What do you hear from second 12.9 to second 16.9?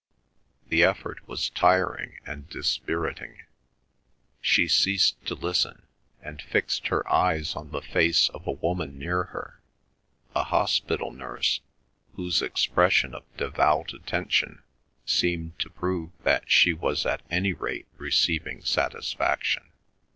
of devout attention seemed to prove that she